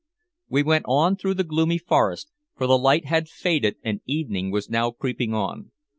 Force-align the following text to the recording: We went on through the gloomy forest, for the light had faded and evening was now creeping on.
We 0.49 0.63
went 0.63 0.85
on 0.87 1.15
through 1.15 1.35
the 1.35 1.43
gloomy 1.43 1.77
forest, 1.77 2.31
for 2.57 2.65
the 2.65 2.75
light 2.75 3.05
had 3.05 3.29
faded 3.29 3.75
and 3.83 4.01
evening 4.07 4.49
was 4.49 4.67
now 4.67 4.89
creeping 4.89 5.35
on. 5.35 5.69